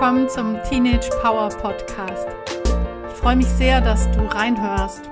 willkommen 0.00 0.28
zum 0.28 0.62
Teenage 0.62 1.10
Power 1.22 1.48
Podcast. 1.48 2.28
Ich 3.08 3.14
freue 3.16 3.34
mich 3.34 3.48
sehr, 3.48 3.80
dass 3.80 4.08
du 4.12 4.20
reinhörst. 4.32 5.10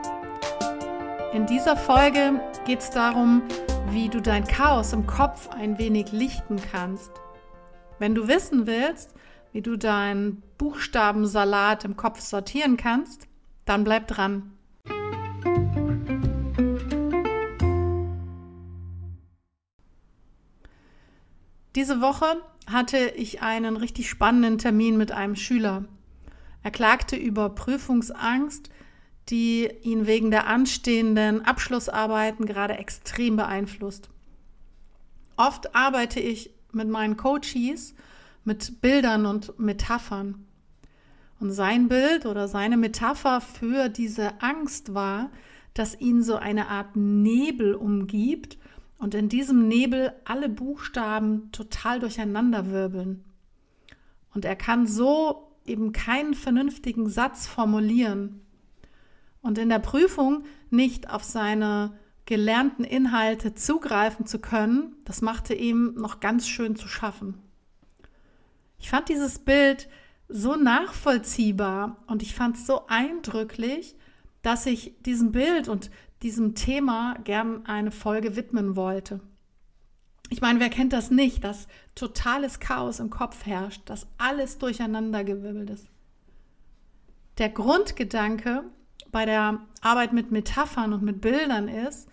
In 1.33 1.45
dieser 1.45 1.77
Folge 1.77 2.41
geht 2.67 2.79
es 2.79 2.91
darum, 2.91 3.43
wie 3.91 4.09
du 4.09 4.23
dein 4.23 4.47
Chaos 4.47 4.93
im 4.93 5.05
Kopf 5.05 5.49
ein 5.49 5.81
wenig 5.81 6.13
lichten 6.13 6.61
kannst. 6.71 7.11
Wenn 7.99 8.15
du 8.15 8.29
wissen 8.29 8.69
willst, 8.69 9.13
wie 9.51 9.61
du 9.61 9.77
deinen 9.77 10.45
Buchstabensalat 10.57 11.85
im 11.85 11.97
Kopf 11.97 12.21
sortieren 12.21 12.77
kannst, 12.77 13.27
dann 13.65 13.83
bleib 13.83 14.07
dran. 14.07 14.56
Diese 21.77 22.01
Woche 22.01 22.43
hatte 22.67 22.97
ich 23.17 23.43
einen 23.43 23.77
richtig 23.77 24.09
spannenden 24.09 24.57
Termin 24.57 24.97
mit 24.97 25.13
einem 25.13 25.37
Schüler. 25.37 25.85
Er 26.63 26.71
klagte 26.71 27.17
über 27.17 27.51
Prüfungsangst, 27.51 28.71
die 29.29 29.69
ihn 29.83 30.07
wegen 30.07 30.31
der 30.31 30.47
anstehenden 30.47 31.45
Abschlussarbeiten 31.45 32.47
gerade 32.47 32.79
extrem 32.79 33.37
beeinflusst. 33.37 34.09
Oft 35.37 35.77
arbeite 35.77 36.19
ich 36.19 36.51
mit 36.73 36.89
meinen 36.89 37.19
Coaches 37.19 37.95
mit 38.45 38.81
Bildern 38.81 39.27
und 39.27 39.59
Metaphern. 39.59 40.47
Und 41.41 41.51
sein 41.51 41.89
Bild 41.89 42.25
oder 42.25 42.49
seine 42.49 42.79
Metapher 42.79 43.43
für 43.43 43.91
diese 43.91 44.41
Angst 44.41 44.95
war, 44.95 45.31
dass 45.75 46.01
ihn 46.01 46.23
so 46.23 46.37
eine 46.37 46.69
Art 46.69 46.97
Nebel 46.97 47.75
umgibt 47.75 48.57
und 48.99 49.15
in 49.15 49.29
diesem 49.29 49.69
Nebel 49.69 50.13
alle 50.25 50.49
Buchstaben 50.49 51.51
total 51.53 52.01
durcheinander 52.01 52.71
wirbeln. 52.71 53.25
Und 54.35 54.45
er 54.45 54.57
kann 54.57 54.87
so 54.87 55.53
eben 55.65 55.93
keinen 55.93 56.35
vernünftigen 56.35 57.09
Satz 57.09 57.47
formulieren 57.47 58.41
und 59.47 59.59
in 59.59 59.69
der 59.69 59.79
Prüfung 59.79 60.45
nicht 60.71 61.09
auf 61.11 61.23
seine 61.23 61.97
gelernten 62.25 62.83
Inhalte 62.83 63.55
zugreifen 63.55 64.27
zu 64.27 64.41
können, 64.41 64.97
das 65.05 65.23
machte 65.23 65.55
ihm 65.55 65.95
noch 65.95 66.19
ganz 66.19 66.49
schön 66.49 66.75
zu 66.75 66.89
schaffen. 66.89 67.41
Ich 68.79 68.91
fand 68.91 69.09
dieses 69.09 69.39
Bild 69.39 69.89
so 70.29 70.57
nachvollziehbar 70.57 72.03
und 72.09 72.23
ich 72.23 72.35
fand 72.35 72.57
es 72.57 72.67
so 72.67 72.89
eindrücklich, 72.89 73.95
dass 74.43 74.67
ich 74.67 74.95
diesem 75.03 75.31
Bild 75.33 75.69
und 75.69 75.91
diesem 76.27 76.57
Thema 76.57 77.15
gern 77.23 77.65
eine 77.67 77.93
Folge 77.93 78.35
widmen 78.35 78.75
wollte. 78.75 79.21
Ich 80.29 80.41
meine, 80.41 80.59
wer 80.59 80.71
kennt 80.71 80.93
das 80.93 81.13
nicht, 81.13 81.45
dass 81.45 81.69
totales 81.95 82.59
Chaos 82.59 82.99
im 82.99 83.11
Kopf 83.11 83.47
herrscht, 83.47 83.83
dass 83.85 84.09
alles 84.19 84.59
durcheinandergewirbelt 84.59 85.71
ist. 85.71 85.87
Der 87.39 87.49
Grundgedanke 87.49 88.65
bei 89.13 89.25
der 89.25 89.61
Arbeit 89.83 90.13
mit 90.13 90.33
Metaphern 90.33 90.93
und 90.93 91.05
mit 91.05 91.21
Bildern 91.21 91.69
ist, 91.69 92.09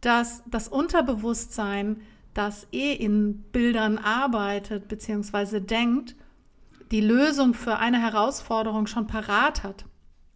dass 0.00 0.44
das 0.46 0.68
Unterbewusstsein, 0.68 2.02
das 2.34 2.68
eh 2.70 2.92
in 2.92 3.42
Bildern 3.50 3.98
arbeitet 3.98 4.86
bzw. 4.86 5.58
denkt, 5.58 6.14
die 6.92 7.00
Lösung 7.00 7.52
für 7.52 7.78
eine 7.78 8.00
Herausforderung 8.00 8.86
schon 8.86 9.08
parat 9.08 9.64
hat 9.64 9.86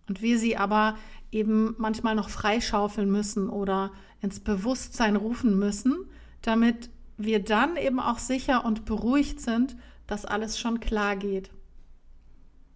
und 0.08 0.20
wir 0.20 0.36
sie 0.36 0.56
aber 0.56 0.96
eben 1.32 1.74
manchmal 1.78 2.14
noch 2.14 2.28
freischaufeln 2.28 3.10
müssen 3.10 3.48
oder 3.48 3.92
ins 4.20 4.40
Bewusstsein 4.40 5.16
rufen 5.16 5.58
müssen, 5.58 5.96
damit 6.42 6.90
wir 7.16 7.42
dann 7.42 7.76
eben 7.76 8.00
auch 8.00 8.18
sicher 8.18 8.64
und 8.64 8.84
beruhigt 8.84 9.40
sind, 9.40 9.76
dass 10.06 10.24
alles 10.24 10.58
schon 10.58 10.80
klar 10.80 11.16
geht. 11.16 11.50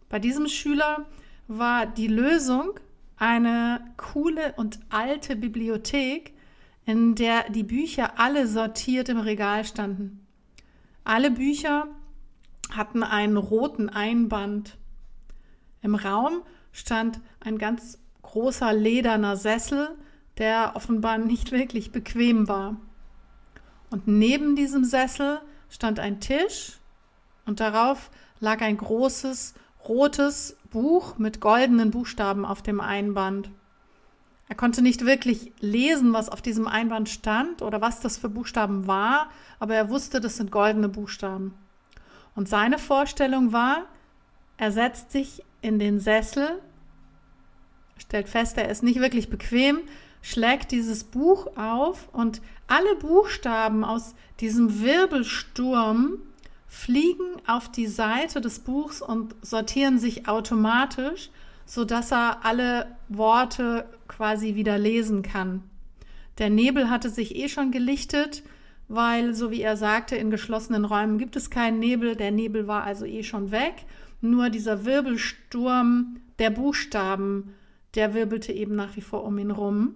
Bei 0.08 0.18
diesem 0.18 0.46
Schüler 0.46 1.06
war 1.48 1.86
die 1.86 2.06
Lösung 2.06 2.78
eine 3.16 3.80
coole 3.96 4.52
und 4.56 4.80
alte 4.90 5.36
Bibliothek, 5.36 6.34
in 6.86 7.14
der 7.14 7.50
die 7.50 7.62
Bücher 7.62 8.18
alle 8.18 8.46
sortiert 8.46 9.08
im 9.08 9.18
Regal 9.18 9.64
standen. 9.64 10.26
Alle 11.04 11.30
Bücher 11.30 11.88
hatten 12.70 13.02
einen 13.02 13.36
roten 13.36 13.88
Einband. 13.88 14.76
Im 15.82 15.94
Raum 15.94 16.42
stand 16.72 17.20
ein 17.40 17.58
ganz 17.58 17.98
großer 18.24 18.72
lederner 18.72 19.36
Sessel, 19.36 19.90
der 20.38 20.72
offenbar 20.74 21.18
nicht 21.18 21.52
wirklich 21.52 21.92
bequem 21.92 22.48
war. 22.48 22.76
Und 23.90 24.08
neben 24.08 24.56
diesem 24.56 24.84
Sessel 24.84 25.40
stand 25.70 26.00
ein 26.00 26.20
Tisch 26.20 26.78
und 27.46 27.60
darauf 27.60 28.10
lag 28.40 28.60
ein 28.60 28.76
großes 28.76 29.54
rotes 29.88 30.56
Buch 30.70 31.18
mit 31.18 31.40
goldenen 31.40 31.90
Buchstaben 31.90 32.44
auf 32.44 32.62
dem 32.62 32.80
Einband. 32.80 33.50
Er 34.48 34.56
konnte 34.56 34.82
nicht 34.82 35.04
wirklich 35.06 35.52
lesen, 35.60 36.12
was 36.12 36.28
auf 36.28 36.42
diesem 36.42 36.66
Einband 36.66 37.08
stand 37.08 37.62
oder 37.62 37.80
was 37.80 38.00
das 38.00 38.18
für 38.18 38.28
Buchstaben 38.28 38.86
war, 38.86 39.30
aber 39.58 39.74
er 39.74 39.88
wusste, 39.88 40.20
das 40.20 40.36
sind 40.36 40.50
goldene 40.50 40.88
Buchstaben. 40.88 41.54
Und 42.34 42.48
seine 42.48 42.78
Vorstellung 42.78 43.52
war, 43.52 43.84
er 44.56 44.72
setzt 44.72 45.12
sich 45.12 45.42
in 45.62 45.78
den 45.78 46.00
Sessel 46.00 46.60
stellt 47.96 48.28
fest, 48.28 48.58
er 48.58 48.68
ist 48.68 48.82
nicht 48.82 49.00
wirklich 49.00 49.28
bequem, 49.28 49.78
schlägt 50.22 50.72
dieses 50.72 51.04
Buch 51.04 51.56
auf 51.56 52.08
und 52.12 52.40
alle 52.66 52.96
Buchstaben 52.96 53.84
aus 53.84 54.14
diesem 54.40 54.80
Wirbelsturm 54.80 56.18
fliegen 56.66 57.36
auf 57.46 57.70
die 57.70 57.86
Seite 57.86 58.40
des 58.40 58.58
Buchs 58.58 59.00
und 59.00 59.34
sortieren 59.42 59.98
sich 59.98 60.28
automatisch, 60.28 61.30
sodass 61.66 62.10
er 62.10 62.44
alle 62.44 62.96
Worte 63.08 63.86
quasi 64.08 64.54
wieder 64.54 64.78
lesen 64.78 65.22
kann. 65.22 65.62
Der 66.38 66.50
Nebel 66.50 66.90
hatte 66.90 67.10
sich 67.10 67.36
eh 67.36 67.48
schon 67.48 67.70
gelichtet, 67.70 68.42
weil, 68.88 69.34
so 69.34 69.50
wie 69.50 69.62
er 69.62 69.76
sagte, 69.76 70.16
in 70.16 70.30
geschlossenen 70.30 70.84
Räumen 70.84 71.18
gibt 71.18 71.36
es 71.36 71.48
keinen 71.48 71.78
Nebel. 71.78 72.16
Der 72.16 72.32
Nebel 72.32 72.66
war 72.66 72.82
also 72.82 73.04
eh 73.04 73.22
schon 73.22 73.50
weg. 73.50 73.86
Nur 74.20 74.50
dieser 74.50 74.84
Wirbelsturm 74.84 76.16
der 76.38 76.50
Buchstaben 76.50 77.54
der 77.94 78.14
wirbelte 78.14 78.52
eben 78.52 78.74
nach 78.74 78.96
wie 78.96 79.00
vor 79.00 79.24
um 79.24 79.38
ihn 79.38 79.50
rum. 79.50 79.94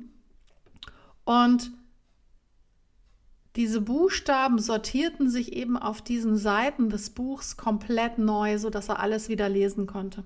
Und 1.24 1.70
diese 3.56 3.80
Buchstaben 3.80 4.58
sortierten 4.58 5.28
sich 5.28 5.52
eben 5.52 5.76
auf 5.76 6.00
diesen 6.00 6.36
Seiten 6.36 6.90
des 6.90 7.10
Buchs 7.10 7.56
komplett 7.56 8.18
neu, 8.18 8.58
sodass 8.58 8.88
er 8.88 9.00
alles 9.00 9.28
wieder 9.28 9.48
lesen 9.48 9.86
konnte. 9.86 10.22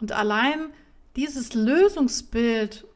Und 0.00 0.12
allein 0.12 0.70
dieses 1.16 1.54
Lösungsbild 1.54 2.86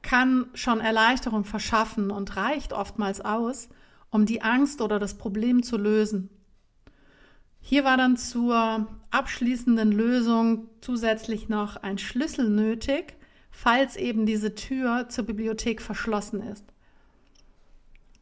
kann 0.00 0.46
schon 0.54 0.80
Erleichterung 0.80 1.44
verschaffen 1.44 2.10
und 2.10 2.36
reicht 2.36 2.72
oftmals 2.72 3.20
aus, 3.20 3.68
um 4.10 4.24
die 4.24 4.40
Angst 4.40 4.80
oder 4.80 4.98
das 4.98 5.18
Problem 5.18 5.62
zu 5.62 5.76
lösen. 5.76 6.30
Hier 7.60 7.84
war 7.84 7.96
dann 7.96 8.16
zur 8.16 8.86
abschließenden 9.10 9.92
Lösung 9.92 10.68
zusätzlich 10.80 11.48
noch 11.48 11.76
ein 11.76 11.98
Schlüssel 11.98 12.48
nötig, 12.48 13.16
falls 13.50 13.96
eben 13.96 14.26
diese 14.26 14.54
Tür 14.54 15.08
zur 15.08 15.24
Bibliothek 15.24 15.82
verschlossen 15.82 16.42
ist. 16.42 16.64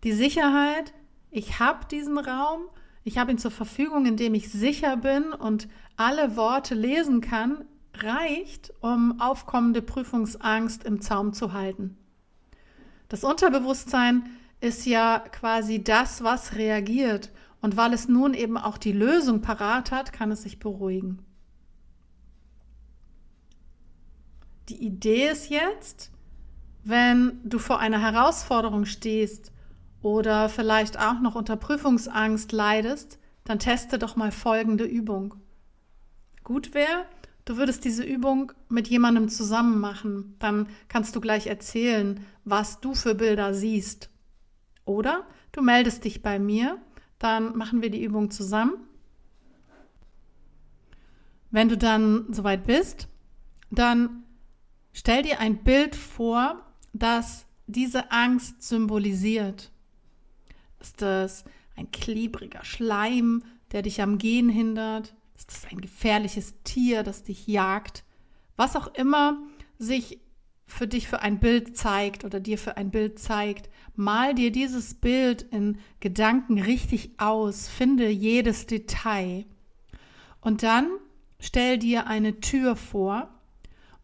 Die 0.04 0.12
Sicherheit, 0.12 0.92
ich 1.30 1.58
habe 1.58 1.86
diesen 1.90 2.18
Raum, 2.18 2.62
ich 3.04 3.18
habe 3.18 3.30
ihn 3.30 3.38
zur 3.38 3.50
Verfügung, 3.50 4.06
indem 4.06 4.34
ich 4.34 4.50
sicher 4.50 4.96
bin 4.96 5.32
und 5.32 5.68
alle 5.96 6.36
Worte 6.36 6.74
lesen 6.74 7.20
kann, 7.20 7.64
reicht, 7.94 8.72
um 8.80 9.20
aufkommende 9.20 9.82
Prüfungsangst 9.82 10.84
im 10.84 11.00
Zaum 11.00 11.32
zu 11.32 11.52
halten. 11.52 11.96
Das 13.08 13.24
Unterbewusstsein 13.24 14.24
ist 14.60 14.86
ja 14.86 15.20
quasi 15.20 15.82
das, 15.82 16.24
was 16.24 16.54
reagiert 16.56 17.30
und 17.60 17.76
weil 17.76 17.92
es 17.92 18.08
nun 18.08 18.34
eben 18.34 18.56
auch 18.56 18.78
die 18.78 18.92
Lösung 18.92 19.40
parat 19.42 19.90
hat, 19.90 20.12
kann 20.12 20.30
es 20.30 20.42
sich 20.42 20.58
beruhigen. 20.58 21.18
Die 24.68 24.84
Idee 24.84 25.28
ist 25.28 25.48
jetzt, 25.48 26.10
wenn 26.84 27.40
du 27.44 27.58
vor 27.58 27.78
einer 27.78 28.00
Herausforderung 28.00 28.84
stehst 28.84 29.52
oder 30.02 30.48
vielleicht 30.48 30.98
auch 30.98 31.20
noch 31.20 31.34
unter 31.34 31.56
Prüfungsangst 31.56 32.52
leidest, 32.52 33.18
dann 33.44 33.58
teste 33.58 33.98
doch 33.98 34.16
mal 34.16 34.32
folgende 34.32 34.84
Übung. 34.84 35.34
Gut 36.42 36.74
wäre, 36.74 37.06
du 37.44 37.56
würdest 37.56 37.84
diese 37.84 38.04
Übung 38.04 38.52
mit 38.68 38.88
jemandem 38.88 39.28
zusammen 39.28 39.80
machen. 39.80 40.36
Dann 40.38 40.68
kannst 40.88 41.16
du 41.16 41.20
gleich 41.20 41.46
erzählen, 41.46 42.24
was 42.44 42.80
du 42.80 42.94
für 42.94 43.14
Bilder 43.14 43.54
siehst. 43.54 44.10
Oder 44.84 45.26
du 45.52 45.62
meldest 45.62 46.04
dich 46.04 46.22
bei 46.22 46.38
mir 46.38 46.78
dann 47.18 47.56
machen 47.56 47.82
wir 47.82 47.90
die 47.90 48.02
Übung 48.02 48.30
zusammen. 48.30 48.74
Wenn 51.50 51.68
du 51.68 51.78
dann 51.78 52.26
soweit 52.32 52.66
bist, 52.66 53.08
dann 53.70 54.24
stell 54.92 55.22
dir 55.22 55.40
ein 55.40 55.62
Bild 55.62 55.96
vor, 55.96 56.62
das 56.92 57.46
diese 57.66 58.10
Angst 58.12 58.62
symbolisiert. 58.62 59.70
Ist 60.80 61.02
das 61.02 61.44
ein 61.76 61.90
klebriger 61.90 62.64
Schleim, 62.64 63.42
der 63.72 63.82
dich 63.82 64.00
am 64.02 64.18
Gehen 64.18 64.48
hindert? 64.48 65.14
Ist 65.36 65.50
das 65.50 65.66
ein 65.70 65.80
gefährliches 65.80 66.54
Tier, 66.62 67.02
das 67.02 67.22
dich 67.22 67.46
jagt? 67.46 68.04
Was 68.56 68.76
auch 68.76 68.88
immer 68.94 69.38
sich 69.78 70.20
für 70.66 70.86
dich 70.88 71.08
für 71.08 71.20
ein 71.22 71.38
Bild 71.38 71.76
zeigt 71.76 72.24
oder 72.24 72.40
dir 72.40 72.58
für 72.58 72.76
ein 72.76 72.90
Bild 72.90 73.18
zeigt, 73.18 73.70
mal 73.94 74.34
dir 74.34 74.50
dieses 74.50 74.94
Bild 74.94 75.42
in 75.42 75.78
Gedanken 76.00 76.60
richtig 76.60 77.12
aus, 77.18 77.68
finde 77.68 78.08
jedes 78.08 78.66
Detail. 78.66 79.46
Und 80.40 80.62
dann 80.62 80.88
stell 81.38 81.78
dir 81.78 82.06
eine 82.06 82.40
Tür 82.40 82.76
vor 82.76 83.30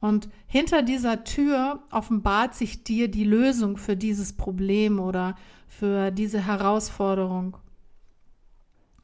und 0.01 0.29
hinter 0.47 0.83
dieser 0.83 1.25
Tür 1.25 1.83
offenbart 1.91 2.55
sich 2.55 2.85
dir 2.85 3.09
die 3.09 3.25
Lösung 3.25 3.77
für 3.77 3.97
dieses 3.97 4.33
Problem 4.33 4.99
oder 4.99 5.37
für 5.69 6.11
diese 6.11 6.45
Herausforderung. 6.45 7.57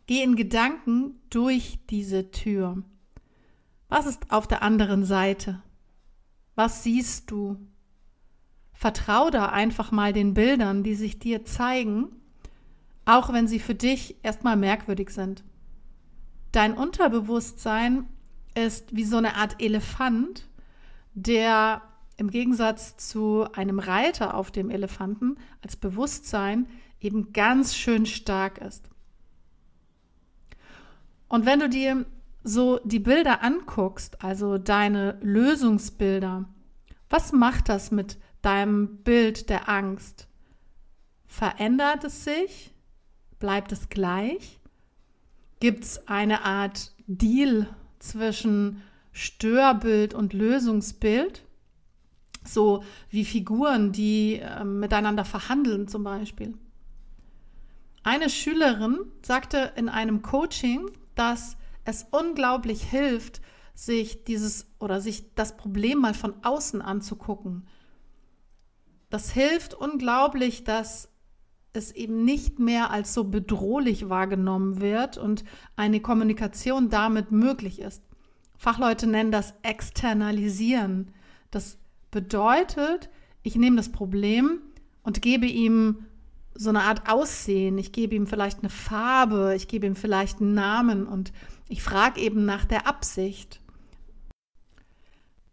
Geh 0.06 0.22
in 0.22 0.37
Gedanken 0.37 1.19
durch 1.31 1.78
diese 1.90 2.31
Tür. 2.31 2.82
Was 3.88 4.06
ist 4.06 4.31
auf 4.31 4.46
der 4.49 4.62
anderen 4.62 5.05
Seite? 5.05 5.62
Was 6.58 6.82
siehst 6.82 7.31
du? 7.31 7.56
Vertrau 8.72 9.31
da 9.31 9.46
einfach 9.46 9.93
mal 9.93 10.12
den 10.12 10.34
Bildern, 10.34 10.82
die 10.82 10.96
sich 10.96 11.20
dir 11.20 11.44
zeigen, 11.44 12.08
auch 13.05 13.32
wenn 13.32 13.46
sie 13.46 13.60
für 13.60 13.76
dich 13.76 14.16
erstmal 14.25 14.56
merkwürdig 14.56 15.10
sind. 15.10 15.44
Dein 16.50 16.75
Unterbewusstsein 16.75 18.08
ist 18.56 18.96
wie 18.96 19.05
so 19.05 19.19
eine 19.19 19.37
Art 19.37 19.62
Elefant, 19.62 20.49
der 21.14 21.81
im 22.16 22.28
Gegensatz 22.28 22.96
zu 22.96 23.46
einem 23.52 23.78
Reiter 23.78 24.34
auf 24.34 24.50
dem 24.50 24.69
Elefanten 24.69 25.37
als 25.62 25.76
Bewusstsein 25.76 26.66
eben 27.00 27.32
ganz 27.32 27.76
schön 27.76 28.05
stark 28.05 28.58
ist. 28.58 28.90
Und 31.28 31.46
wenn 31.46 31.60
du 31.60 31.69
dir 31.69 32.05
so 32.43 32.81
die 32.85 33.00
Bilder 33.00 33.43
anguckst, 33.43 34.23
also 34.23 34.58
deine 34.58 35.19
Lösungsbilder, 35.23 36.44
was 37.11 37.32
macht 37.32 37.69
das 37.69 37.90
mit 37.90 38.19
deinem 38.43 38.96
Bild 38.99 39.50
der 39.50 39.69
Angst? 39.69 40.26
Verändert 41.26 42.05
es 42.05 42.25
sich? 42.25 42.73
Bleibt 43.38 43.73
es 43.73 43.88
gleich? 43.88 44.58
Gibt 45.61 45.85
es 45.85 46.08
eine 46.08 46.44
Art 46.44 46.93
Deal 47.06 47.67
zwischen 47.99 48.82
Störbild 49.12 50.14
und 50.14 50.32
Lösungsbild? 50.32 51.43
So 52.44 52.84
wie 53.11 53.25
Figuren, 53.25 53.93
die 53.93 54.37
äh, 54.37 54.64
miteinander 54.64 55.25
verhandeln 55.25 55.88
zum 55.88 56.05
Beispiel. 56.05 56.55
Eine 58.02 58.31
Schülerin 58.31 59.00
sagte 59.23 59.73
in 59.76 59.88
einem 59.88 60.23
Coaching, 60.23 60.91
dass 61.14 61.56
es 61.88 62.06
unglaublich 62.11 62.82
hilft, 62.82 63.40
sich 63.75 64.25
dieses 64.25 64.67
oder 64.79 65.00
sich 65.00 65.35
das 65.35 65.56
Problem 65.56 66.00
mal 66.00 66.12
von 66.12 66.35
außen 66.43 66.82
anzugucken. 66.82 67.67
Das 69.08 69.31
hilft 69.31 69.73
unglaublich, 69.73 70.64
dass 70.64 71.08
es 71.73 71.93
eben 71.93 72.25
nicht 72.25 72.58
mehr 72.58 72.90
als 72.90 73.14
so 73.14 73.25
bedrohlich 73.25 74.11
wahrgenommen 74.11 74.82
wird 74.82 75.17
und 75.17 75.44
eine 75.76 76.00
Kommunikation 76.00 76.90
damit 76.90 77.32
möglich 77.32 77.81
ist. 77.81 78.02
Fachleute 78.58 79.06
nennen 79.06 79.32
das 79.32 79.55
Externalisieren. 79.62 81.12
Das 81.50 81.79
bedeutet, 82.11 83.08
ich 83.43 83.56
nehme 83.56 83.76
das 83.76 83.91
Problem 83.93 84.61
und 85.05 85.23
gebe 85.23 85.46
ihm 85.46 86.05
so 86.55 86.69
eine 86.69 86.82
Art 86.82 87.08
Aussehen. 87.08 87.79
Ich 87.79 87.93
gebe 87.93 88.14
ihm 88.14 88.26
vielleicht 88.26 88.58
eine 88.58 88.69
Farbe, 88.69 89.55
ich 89.56 89.69
gebe 89.69 89.87
ihm 89.87 89.96
vielleicht 89.96 90.41
einen 90.41 90.55
Namen 90.55 91.06
und 91.06 91.32
ich 91.69 91.82
frage 91.82 92.20
eben 92.20 92.44
nach 92.44 92.65
der 92.65 92.87
Absicht. 92.87 93.61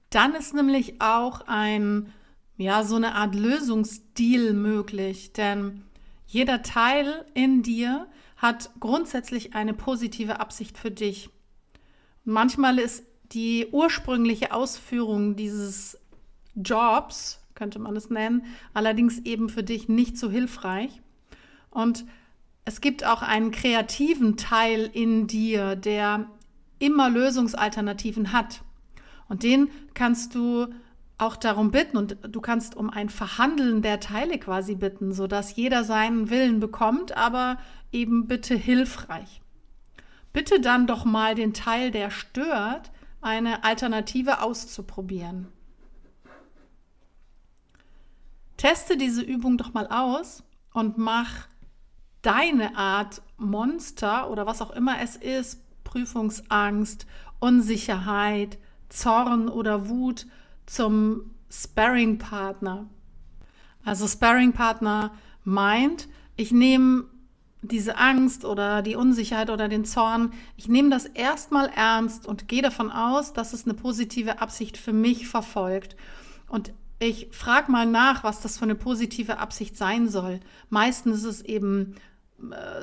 Dann 0.09 0.33
ist 0.33 0.53
nämlich 0.53 1.01
auch 1.01 1.41
ein, 1.47 2.13
ja, 2.57 2.83
so 2.83 2.95
eine 2.95 3.15
Art 3.15 3.35
Lösungsstil 3.35 4.53
möglich, 4.53 5.33
denn 5.33 5.83
jeder 6.25 6.61
Teil 6.61 7.25
in 7.33 7.63
dir 7.63 8.07
hat 8.37 8.71
grundsätzlich 8.79 9.55
eine 9.55 9.73
positive 9.73 10.39
Absicht 10.39 10.77
für 10.77 10.91
dich. 10.91 11.29
Manchmal 12.23 12.79
ist 12.79 13.03
die 13.31 13.67
ursprüngliche 13.71 14.53
Ausführung 14.53 15.35
dieses 15.35 15.97
Jobs, 16.55 17.41
könnte 17.53 17.79
man 17.79 17.95
es 17.95 18.09
nennen, 18.09 18.45
allerdings 18.73 19.19
eben 19.19 19.49
für 19.49 19.63
dich 19.63 19.89
nicht 19.89 20.17
so 20.17 20.29
hilfreich. 20.29 21.01
Und 21.71 22.05
es 22.65 22.81
gibt 22.81 23.05
auch 23.05 23.21
einen 23.21 23.51
kreativen 23.51 24.37
Teil 24.37 24.89
in 24.91 25.27
dir, 25.27 25.75
der 25.75 26.27
immer 26.79 27.09
Lösungsalternativen 27.09 28.31
hat. 28.33 28.63
Und 29.29 29.43
den 29.43 29.69
kannst 29.93 30.35
du 30.35 30.67
auch 31.17 31.37
darum 31.37 31.71
bitten 31.71 31.95
und 31.95 32.17
du 32.27 32.41
kannst 32.41 32.75
um 32.75 32.89
ein 32.89 33.09
Verhandeln 33.09 33.81
der 33.81 33.99
Teile 33.99 34.37
quasi 34.37 34.75
bitten, 34.75 35.13
sodass 35.13 35.55
jeder 35.55 35.83
seinen 35.83 36.29
Willen 36.29 36.59
bekommt, 36.59 37.15
aber 37.15 37.57
eben 37.91 38.27
bitte 38.27 38.55
hilfreich. 38.55 39.41
Bitte 40.33 40.59
dann 40.59 40.87
doch 40.87 41.05
mal 41.05 41.35
den 41.35 41.53
Teil, 41.53 41.91
der 41.91 42.09
stört, 42.09 42.91
eine 43.21 43.63
Alternative 43.63 44.41
auszuprobieren. 44.41 45.47
Teste 48.57 48.97
diese 48.97 49.21
Übung 49.21 49.57
doch 49.57 49.73
mal 49.73 49.87
aus 49.87 50.43
und 50.73 50.97
mach 50.97 51.47
deine 52.25 52.75
Art 52.75 53.21
Monster 53.37 54.29
oder 54.29 54.45
was 54.45 54.61
auch 54.61 54.71
immer 54.71 55.01
es 55.01 55.15
ist, 55.15 55.61
Prüfungsangst, 55.83 57.05
Unsicherheit, 57.39 58.57
Zorn 58.89 59.49
oder 59.49 59.89
Wut 59.89 60.25
zum 60.65 61.31
Sparring-Partner. 61.49 62.87
Also 63.83 64.07
Sparring-Partner 64.07 65.11
meint, 65.43 66.07
ich 66.35 66.51
nehme 66.51 67.05
diese 67.61 67.97
Angst 67.97 68.45
oder 68.45 68.81
die 68.81 68.95
Unsicherheit 68.95 69.49
oder 69.49 69.67
den 69.67 69.85
Zorn, 69.85 70.33
ich 70.55 70.67
nehme 70.67 70.89
das 70.89 71.05
erstmal 71.05 71.67
ernst 71.69 72.25
und 72.27 72.47
gehe 72.47 72.61
davon 72.61 72.91
aus, 72.91 73.33
dass 73.33 73.53
es 73.53 73.65
eine 73.65 73.73
positive 73.73 74.39
Absicht 74.39 74.77
für 74.77 74.93
mich 74.93 75.27
verfolgt. 75.27 75.95
Und 76.47 76.73
ich 76.99 77.27
frage 77.31 77.71
mal 77.71 77.85
nach, 77.85 78.23
was 78.23 78.41
das 78.41 78.57
für 78.57 78.65
eine 78.65 78.75
positive 78.75 79.39
Absicht 79.39 79.77
sein 79.77 80.07
soll. 80.07 80.39
Meistens 80.69 81.17
ist 81.17 81.25
es 81.25 81.41
eben 81.41 81.95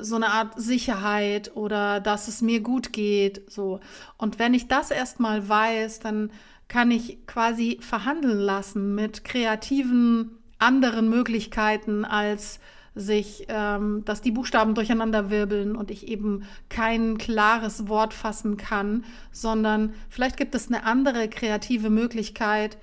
so 0.01 0.17
eine 0.17 0.29
Art 0.29 0.61
Sicherheit 0.61 1.55
oder 1.55 2.01
dass 2.01 2.29
es 2.29 2.43
mir 2.43 2.61
gut 2.61 2.93
geht, 2.93 3.51
so. 3.51 3.81
Und 4.17 4.39
wenn 4.39 4.55
ich 4.55 4.69
das 4.69 4.91
erstmal 4.91 5.49
weiß, 5.49 6.01
dann 6.01 6.31
kann 6.69 6.91
ich 6.91 7.27
quasi 7.27 7.79
verhandeln 7.81 8.39
lassen 8.39 8.95
mit 8.95 9.25
kreativen 9.25 10.39
anderen 10.59 11.11
Möglichkeiten 11.11 12.05
als 12.05 12.61
sich, 12.95 13.47
ähm, 13.49 14.05
dass 14.05 14.21
die 14.21 14.31
Buchstaben 14.31 14.75
durcheinander 14.75 15.31
wirbeln 15.31 15.77
und 15.77 15.91
ich 15.91 16.09
eben 16.09 16.45
kein 16.69 17.19
klares 17.19 17.89
Wort 17.89 18.13
fassen 18.15 18.57
kann, 18.57 19.05
sondern 19.33 19.95
vielleicht 20.09 20.37
gibt 20.37 20.55
es 20.55 20.69
eine 20.69 20.85
andere 20.85 21.29
kreative 21.29 21.91
Möglichkeit, 21.91 22.77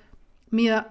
mir 0.50 0.86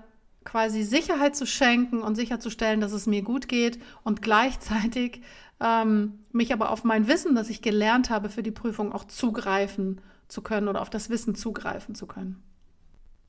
quasi 0.44 0.82
Sicherheit 0.82 1.36
zu 1.36 1.46
schenken 1.46 2.00
und 2.00 2.14
sicherzustellen, 2.14 2.80
dass 2.80 2.92
es 2.92 3.06
mir 3.06 3.22
gut 3.22 3.48
geht 3.48 3.78
und 4.02 4.22
gleichzeitig 4.22 5.20
ähm, 5.60 6.20
mich 6.32 6.52
aber 6.52 6.70
auf 6.70 6.84
mein 6.84 7.08
Wissen, 7.08 7.34
das 7.34 7.50
ich 7.50 7.62
gelernt 7.62 8.10
habe 8.10 8.28
für 8.28 8.42
die 8.42 8.50
Prüfung, 8.50 8.92
auch 8.92 9.04
zugreifen 9.04 10.00
zu 10.28 10.42
können 10.42 10.68
oder 10.68 10.82
auf 10.82 10.90
das 10.90 11.10
Wissen 11.10 11.34
zugreifen 11.34 11.94
zu 11.94 12.06
können. 12.06 12.42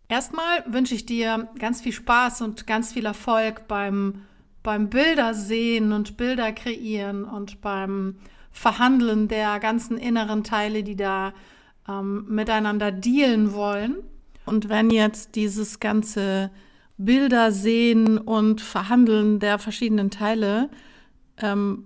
Erstmal 0.08 0.64
wünsche 0.68 0.96
ich 0.96 1.06
dir 1.06 1.50
ganz 1.60 1.82
viel 1.82 1.92
Spaß 1.94 2.42
und 2.42 2.66
ganz 2.68 2.94
viel 2.94 3.06
Erfolg 3.06 3.68
beim, 3.68 4.24
beim 4.64 4.90
Bilder 4.90 5.34
sehen 5.34 5.92
und 5.92 6.18
Bilder 6.18 6.52
kreieren 6.52 7.24
und 7.24 7.62
beim 7.62 8.16
Verhandeln 8.52 9.28
der 9.28 9.60
ganzen 9.60 9.98
inneren 9.98 10.44
Teile, 10.44 10.84
die 10.84 10.96
da 10.96 11.34
ähm, 11.88 12.26
miteinander 12.28 12.92
dealen 12.92 13.54
wollen. 13.54 13.98
Und 14.46 14.68
wenn 14.68 14.90
jetzt 14.90 15.36
dieses 15.36 15.80
ganze 15.80 16.50
Bilder 16.98 17.52
sehen 17.52 18.18
und 18.18 18.62
Verhandeln 18.62 19.40
der 19.40 19.60
verschiedenen 19.60 20.10
Teile 20.10 20.70
ähm, 21.38 21.86